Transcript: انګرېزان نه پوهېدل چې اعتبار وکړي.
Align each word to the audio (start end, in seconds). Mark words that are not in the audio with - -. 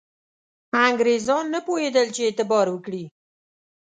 انګرېزان 0.85 1.45
نه 1.53 1.59
پوهېدل 1.65 2.07
چې 2.15 2.21
اعتبار 2.27 2.65
وکړي. 2.71 3.03